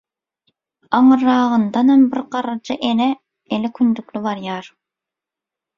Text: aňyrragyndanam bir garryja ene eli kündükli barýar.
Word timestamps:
aňyrragyndanam 0.99 2.07
bir 2.15 2.23
garryja 2.37 2.79
ene 2.91 3.11
eli 3.59 3.73
kündükli 3.81 4.25
barýar. 4.31 4.73